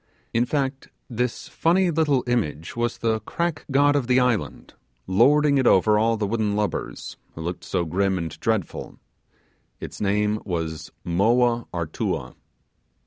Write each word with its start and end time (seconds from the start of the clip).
In 0.33 0.45
fact, 0.47 0.87
this 1.11 1.47
funny 1.47 1.91
little 1.91 2.23
image 2.25 2.75
was 2.75 2.97
the 2.97 3.19
'crack' 3.19 3.65
god 3.69 3.95
of 3.95 4.07
the 4.07 4.19
island; 4.19 4.73
lording 5.05 5.59
it 5.59 5.67
over 5.67 5.99
all 5.99 6.17
the 6.17 6.25
wooden 6.25 6.55
lubbers 6.55 7.17
who 7.35 7.41
looked 7.41 7.63
so 7.63 7.85
grim 7.85 8.17
and 8.17 8.39
dreadful; 8.39 8.97
its 9.79 10.01
name 10.01 10.39
was 10.43 10.91
Moa 11.03 11.67
Artua*. 11.71 12.33